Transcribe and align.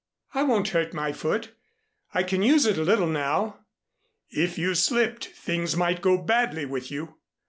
"I 0.33 0.41
won't 0.41 0.69
hurt 0.69 0.95
my 0.95 1.11
foot. 1.11 1.53
I 2.11 2.23
can 2.23 2.41
use 2.41 2.65
it 2.65 2.79
a 2.79 2.83
little 2.83 3.05
now." 3.05 3.59
"If 4.31 4.57
you 4.57 4.73
slipped, 4.73 5.27
things 5.27 5.77
might 5.77 6.01
go 6.01 6.17
badly 6.17 6.65
with 6.65 6.89
you." 6.89 7.19